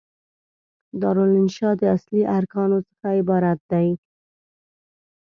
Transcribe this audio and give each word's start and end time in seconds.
دارالانشأ 1.01 1.69
د 1.77 1.81
اصلي 1.95 2.21
ارکانو 2.37 2.77
څخه 2.89 3.07
عبارت 3.19 3.59
دي. 3.71 3.89